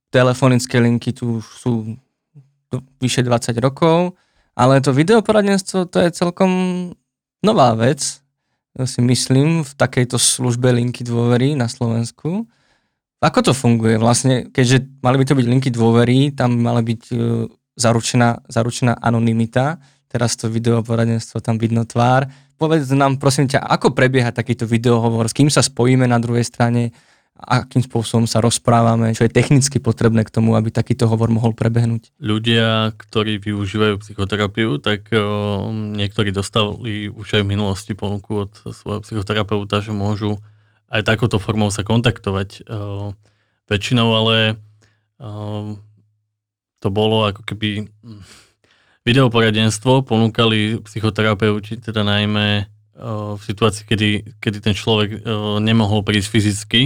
[0.09, 1.99] telefonické linky tu sú
[3.01, 4.15] vyše 20 rokov,
[4.55, 6.51] ale to videoporadenstvo to je celkom
[7.43, 8.21] nová vec,
[8.79, 12.47] si myslím, v takejto službe linky dôvery na Slovensku.
[13.19, 17.15] Ako to funguje vlastne, keďže mali by to byť linky dôvery, tam mala byť e,
[17.75, 22.31] zaručená, zaručená anonymita, teraz to videoporadenstvo, tam vidno tvár.
[22.59, 26.91] Povedz nám prosím ťa, ako prebieha takýto videohovor, s kým sa spojíme na druhej strane,
[27.39, 32.11] akým spôsobom sa rozprávame, čo je technicky potrebné k tomu, aby takýto hovor mohol prebehnúť?
[32.19, 39.07] Ľudia, ktorí využívajú psychoterapiu, tak o, niektorí dostali už aj v minulosti ponuku od svojho
[39.07, 40.43] psychoterapeuta, že môžu
[40.91, 42.67] aj takouto formou sa kontaktovať.
[42.67, 43.15] O,
[43.71, 44.59] väčšinou ale
[45.15, 45.79] o,
[46.83, 48.19] to bolo ako keby hm,
[49.09, 52.69] videoporadenstvo, ponúkali psychoterapeuti, teda najmä
[53.35, 55.23] v situácii, kedy, kedy ten človek
[55.63, 56.81] nemohol prísť fyzicky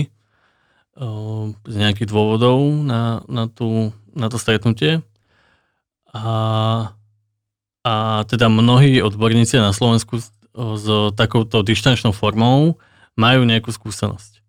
[1.65, 5.01] z nejakých dôvodov na, na, tú, na to stretnutie.
[6.13, 6.93] A,
[7.81, 7.93] a
[8.29, 10.29] teda mnohí odborníci na Slovensku s,
[11.17, 12.77] takouto dištančnou formou
[13.17, 14.45] majú nejakú skúsenosť.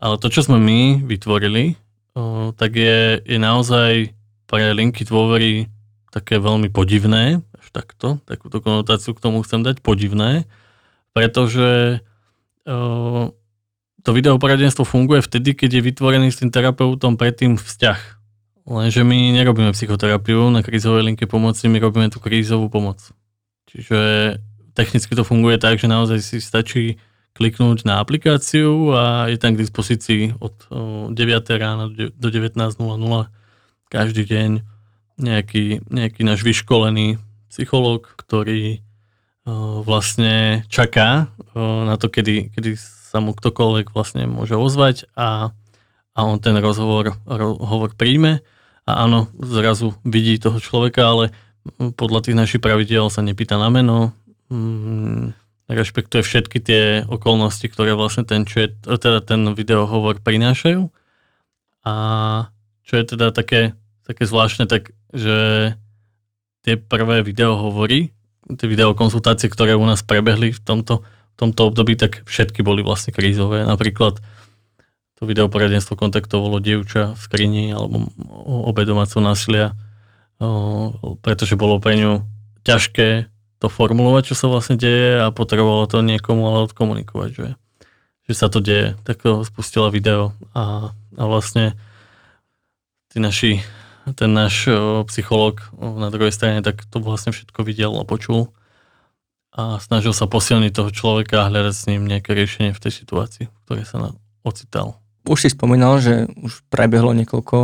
[0.00, 1.76] Ale to, čo sme my vytvorili,
[2.56, 4.16] tak je, je naozaj
[4.48, 5.68] pre linky dôvery
[6.08, 10.48] také veľmi podivné, až takto, takúto konotáciu k tomu chcem dať, podivné,
[11.12, 12.00] pretože
[12.64, 13.32] o,
[14.00, 18.00] to videoporadenstvo funguje vtedy, keď je vytvorený s tým terapeutom predtým vzťah.
[18.68, 23.00] Lenže my nerobíme psychoterapiu na krízovej linke pomoci, my robíme tú krízovú pomoc.
[23.68, 23.98] Čiže
[24.76, 27.00] technicky to funguje tak, že naozaj si stačí
[27.36, 30.54] kliknúť na aplikáciu a je tam k dispozícii od
[31.12, 31.16] 9
[31.54, 32.76] rána do 19.00
[33.88, 34.77] každý deň
[35.18, 37.18] nejaký, nejaký náš vyškolený
[37.50, 38.82] psychológ, ktorý
[39.84, 45.50] vlastne čaká na to, kedy, kedy sa mu ktokoľvek vlastne môže ozvať a,
[46.12, 48.44] a on ten rozhovor, rozhovor príjme
[48.84, 51.24] a áno, zrazu vidí toho človeka, ale
[51.96, 54.12] podľa tých našich pravidel sa nepýta na meno,
[54.52, 55.32] mm,
[55.68, 60.88] rešpektuje všetky tie okolnosti, ktoré vlastne ten chat, teda ten videohovor prinášajú.
[61.84, 61.94] A
[62.84, 63.76] čo je teda také,
[64.08, 65.72] také zvláštne, tak že
[66.66, 68.12] tie prvé videohovory,
[68.48, 71.04] tie videokonsultácie, ktoré u nás prebehli v tomto
[71.38, 73.62] tomto období, tak všetky boli vlastne krízové.
[73.62, 74.18] Napríklad
[75.16, 78.10] to videoporadenstvo kontaktovalo dievča v skrini alebo
[78.66, 79.78] obe domáceho násilia,
[81.22, 82.26] pretože bolo pre ňu
[82.66, 83.30] ťažké
[83.62, 87.48] to formulovať, čo sa vlastne deje a potrebovalo to niekomu ale odkomunikovať, že,
[88.26, 88.98] že sa to deje.
[89.06, 91.78] Tak to spustila video a, a vlastne
[93.14, 93.62] tí naši
[94.14, 94.68] ten náš
[95.10, 98.54] psychológ na druhej strane, tak to vlastne všetko videl a počul
[99.58, 103.44] a snažil sa posilniť toho človeka a hľadať s ním nejaké riešenie v tej situácii,
[103.50, 104.14] v ktorej sa
[104.46, 105.02] ocital.
[105.26, 107.56] Už si spomínal, že už prebehlo niekoľko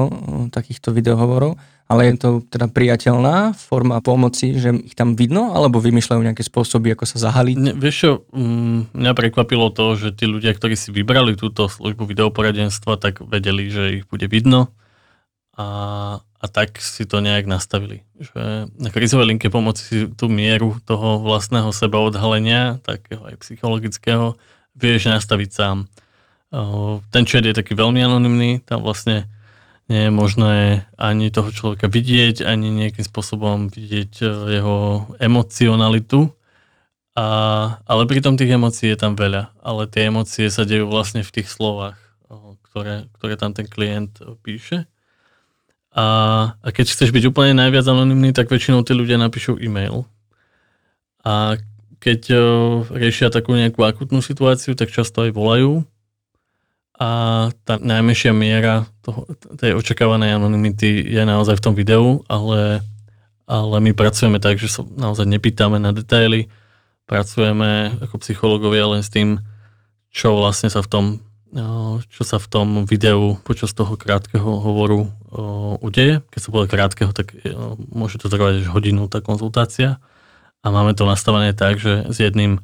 [0.51, 1.55] takýchto videohovorov,
[1.85, 6.97] ale je to teda priateľná forma pomoci, že ich tam vidno, alebo vymýšľajú nejaké spôsoby,
[6.97, 7.57] ako sa zahaliť?
[7.61, 12.09] Ne, vieš čo, mm, mňa prekvapilo to, že tí ľudia, ktorí si vybrali túto službu
[12.09, 14.73] videoporadenstva, tak vedeli, že ich bude vidno
[15.55, 18.05] a, a tak si to nejak nastavili.
[18.21, 24.37] Že na krizovej linke pomoci tú mieru toho vlastného seba odhalenia, takého aj psychologického,
[24.77, 25.89] vieš nastaviť sám.
[27.09, 29.25] Ten chat je taký veľmi anonymný, tam vlastne
[29.89, 34.25] nie je možné ani toho človeka vidieť, ani nejakým spôsobom vidieť e,
[34.57, 34.77] jeho
[35.21, 36.33] emocionalitu.
[37.13, 37.27] A,
[37.85, 39.53] ale pritom tých emócií je tam veľa.
[39.61, 42.01] Ale tie emócie sa dejú vlastne v tých slovách,
[42.65, 44.89] ktoré, ktoré tam ten klient píše.
[45.95, 46.07] A,
[46.59, 50.03] a keď chceš byť úplne najviac anonimný, tak väčšinou tí ľudia napíšu e-mail.
[51.23, 51.55] A
[52.03, 52.43] keď o,
[52.91, 55.87] riešia takú nejakú akutnú situáciu, tak často aj volajú.
[56.99, 57.09] A
[57.63, 62.83] tá najmenšia miera toho, tej očakávanej anonymity je naozaj v tom videu, ale,
[63.47, 66.51] ale my pracujeme tak, že sa naozaj nepýtame na detaily.
[67.07, 69.39] Pracujeme ako psychológovia len s tým,
[70.11, 71.07] čo vlastne sa v tom
[72.11, 75.07] čo sa v tom videu počas toho krátkeho hovoru
[75.83, 76.23] udeje.
[76.31, 77.35] Keď sa povie krátkeho, tak
[77.91, 79.99] môže to trvať až hodinu tá konzultácia.
[80.65, 82.63] A máme to nastavené tak, že s jedným,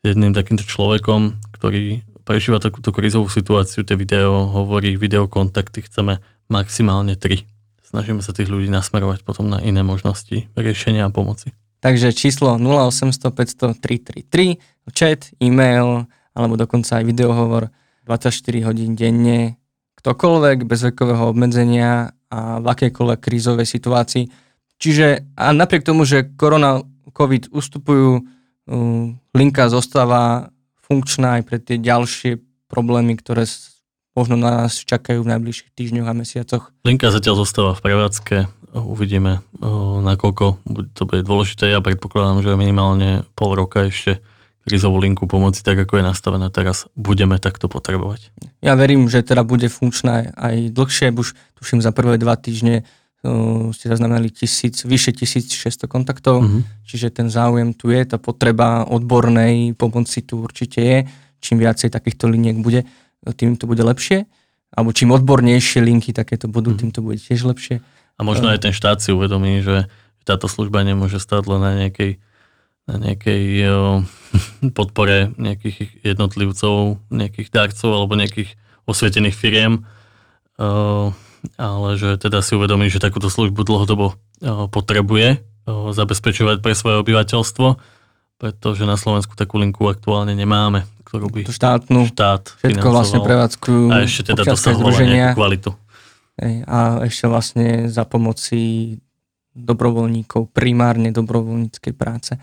[0.00, 7.44] jedným takýmto človekom, ktorý prežíva takúto krizovú situáciu, tie video hovorí, videokontakty chceme maximálne tri.
[7.84, 11.52] Snažíme sa tých ľudí nasmerovať potom na iné možnosti riešenia a pomoci.
[11.84, 14.56] Takže číslo 0800 500 333,
[14.96, 17.68] chat, e-mail alebo dokonca aj videohovor
[18.08, 19.60] 24 hodín denne,
[20.04, 24.28] ktokoľvek bez vekového obmedzenia a v akejkoľvek krízovej situácii.
[24.76, 28.20] Čiže a napriek tomu, že korona, COVID ustupujú,
[29.32, 30.52] linka zostáva
[30.84, 32.36] funkčná aj pre tie ďalšie
[32.68, 33.48] problémy, ktoré
[34.12, 36.64] možno na nás čakajú v najbližších týždňoch a mesiacoch.
[36.84, 38.36] Linka zatiaľ zostáva v prevádzke,
[38.76, 39.40] uvidíme,
[40.04, 40.60] nakoľko
[40.92, 41.72] to bude dôležité.
[41.72, 44.20] Ja predpokladám, že minimálne pol roka ešte
[44.64, 48.32] krizovú linku pomoci, tak ako je nastavená teraz, budeme takto potrebovať.
[48.64, 53.70] Ja verím, že teda bude funkčná aj dlhšie, už tuším za prvé dva týždne uh,
[53.76, 56.64] ste zaznamenali tisíc, vyše 1600 kontaktov, uh-huh.
[56.88, 60.98] čiže ten záujem tu je, tá potreba odbornej pomoci tu určite je.
[61.44, 62.88] Čím viacej takýchto liniek bude,
[63.36, 64.24] tým to bude lepšie.
[64.72, 66.80] Alebo čím odbornejšie linky takéto budú, uh-huh.
[66.80, 67.84] tým to bude tiež lepšie.
[68.16, 69.92] A možno aj ten štát si uvedomí, že
[70.24, 72.16] táto služba nemôže stať len na nejakej
[72.84, 73.44] na nejakej
[74.78, 78.52] podpore nejakých jednotlivcov, nejakých darcov alebo nejakých
[78.84, 79.88] osvietených firiem,
[81.56, 84.16] ale že teda si uvedomí, že takúto službu dlhodobo
[84.68, 85.40] potrebuje
[85.96, 87.68] zabezpečovať pre svoje obyvateľstvo,
[88.36, 94.04] pretože na Slovensku takú linku aktuálne nemáme, ktorú by štátnu, štát všetko vlastne prevádzkujú a
[94.04, 95.70] ešte teda dosahovala nejakú kvalitu.
[96.68, 98.92] A ešte vlastne za pomoci
[99.54, 102.34] dobrovoľníkov, primárne dobrovoľníckej práce.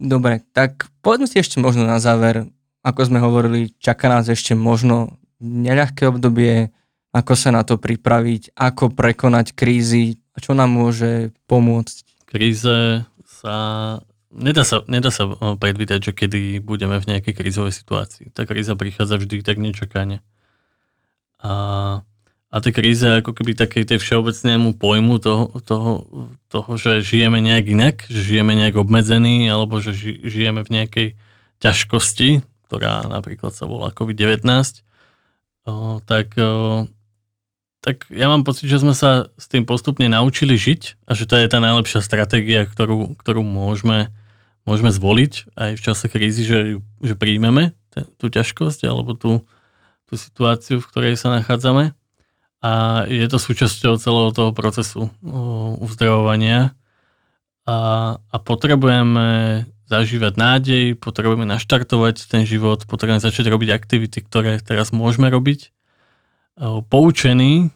[0.00, 2.48] Dobre, tak poďme si ešte možno na záver,
[2.80, 6.72] ako sme hovorili, čaká nás ešte možno neľahké obdobie,
[7.12, 12.24] ako sa na to pripraviť, ako prekonať krízy a čo nám môže pomôcť.
[12.24, 13.54] Kríze sa...
[14.30, 15.26] Nedá sa, nedá sa
[15.58, 18.30] predvídať, že kedy budeme v nejakej krízovej situácii.
[18.30, 20.22] Tá kríza prichádza vždy tak nečakane.
[21.42, 21.50] A
[22.50, 25.92] a tej kríze ako keby takej tej všeobecnému pojmu toho, toho,
[26.50, 31.08] toho, že žijeme nejak inak, že žijeme nejak obmedzený, alebo že ži, žijeme v nejakej
[31.62, 34.42] ťažkosti, ktorá napríklad sa volá COVID-19,
[35.70, 36.90] o, tak, o,
[37.86, 41.38] tak ja mám pocit, že sme sa s tým postupne naučili žiť a že to
[41.38, 44.10] je tá najlepšia stratégia, ktorú, ktorú môžeme,
[44.66, 47.78] môžeme zvoliť aj v čase krízy, že, že príjmeme
[48.18, 49.46] tú ťažkosť alebo tú,
[50.10, 51.94] tú situáciu, v ktorej sa nachádzame
[52.60, 55.08] a je to súčasťou celého toho procesu
[55.80, 56.76] uzdravovania.
[57.64, 57.76] A,
[58.20, 65.32] a potrebujeme zažívať nádej, potrebujeme naštartovať ten život, potrebujeme začať robiť aktivity, ktoré teraz môžeme
[65.32, 65.72] robiť.
[66.92, 67.72] Poučení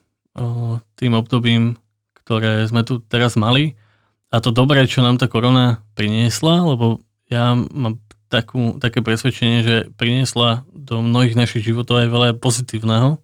[1.01, 1.81] tým obdobím,
[2.21, 3.81] ktoré sme tu teraz mali.
[4.29, 7.01] A to dobré, čo nám tá korona priniesla, lebo
[7.33, 13.24] ja mám takú, také presvedčenie, že priniesla do mnohých našich životov aj veľa pozitívneho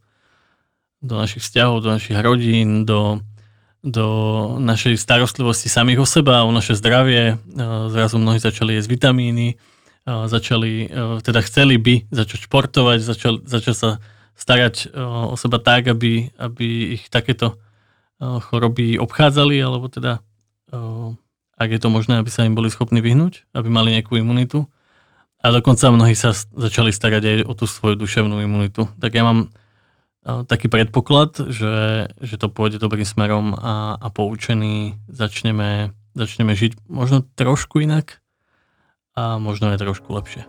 [1.01, 3.25] do našich vzťahov, do našich rodín, do,
[3.81, 4.07] do
[4.61, 7.35] našej starostlivosti samých o seba, o naše zdravie.
[7.35, 7.57] E,
[7.89, 9.57] zrazu mnohí začali jesť vitamíny, e,
[10.29, 13.91] začali, e, teda chceli by začať športovať, začali, začali sa
[14.41, 17.61] starať o seba tak, aby, aby ich takéto
[18.17, 20.25] choroby obchádzali, alebo teda
[21.61, 24.65] ak je to možné, aby sa im boli schopní vyhnúť, aby mali nejakú imunitu.
[25.45, 28.89] A dokonca mnohí sa začali starať aj o tú svoju duševnú imunitu.
[28.97, 29.53] Tak ja mám
[30.25, 37.25] taký predpoklad, že, že to pôjde dobrým smerom a, a poučení začneme, začneme žiť možno
[37.37, 38.21] trošku inak
[39.17, 40.45] a možno aj trošku lepšie.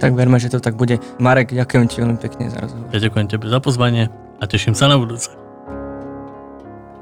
[0.00, 0.98] Tak verme, že to tak bude.
[1.22, 2.90] Marek, ďakujem ti veľmi pekne za rozhovor.
[2.90, 4.10] Ja ďakujem tebe za pozvanie
[4.42, 5.30] a teším sa na budúce.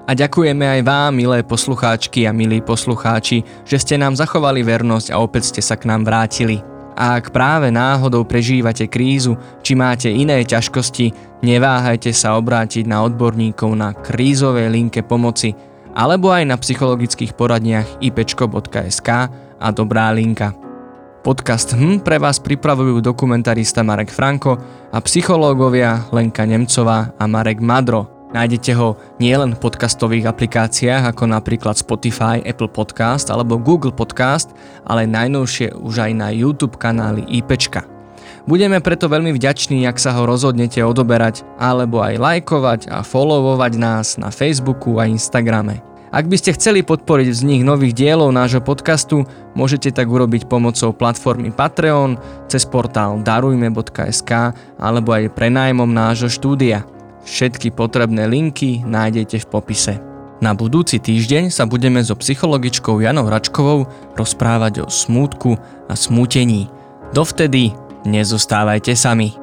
[0.03, 5.23] A ďakujeme aj vám, milé poslucháčky a milí poslucháči, že ste nám zachovali vernosť a
[5.23, 6.72] opäť ste sa k nám vrátili.
[6.93, 13.71] A ak práve náhodou prežívate krízu, či máte iné ťažkosti, neváhajte sa obrátiť na odborníkov
[13.73, 15.57] na krízovej linke pomoci
[15.93, 19.09] alebo aj na psychologických poradniach ipečko.sk
[19.61, 20.57] a Dobrá linka.
[21.23, 24.59] Podcast HM pre vás pripravujú dokumentarista Marek Franko
[24.91, 28.22] a psychológovia Lenka Nemcová a Marek Madro.
[28.33, 34.57] Nájdete ho nielen v podcastových aplikáciách ako napríklad Spotify, Apple Podcast alebo Google Podcast,
[34.89, 37.85] ale najnovšie už aj na YouTube kanáli IPčka.
[38.49, 44.17] Budeme preto veľmi vďační, ak sa ho rozhodnete odoberať alebo aj lajkovať a followovať nás
[44.17, 45.85] na Facebooku a Instagrame.
[46.13, 49.25] Ak by ste chceli podporiť vznik nových dielov nášho podcastu,
[49.57, 52.21] môžete tak urobiť pomocou platformy Patreon,
[52.53, 56.85] cez portál darujme.sk alebo aj prenájmom nášho štúdia.
[57.23, 59.95] Všetky potrebné linky nájdete v popise.
[60.43, 63.87] Na budúci týždeň sa budeme so psychologičkou Janou Račkovou
[64.19, 65.55] rozprávať o smútku
[65.87, 66.67] a smútení.
[67.15, 67.71] Dovtedy
[68.03, 69.39] nezostávajte sami.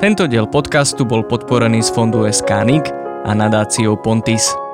[0.00, 2.50] Tento diel podcastu bol podporený z fondu SK
[3.26, 4.67] a nadáciou Pontis.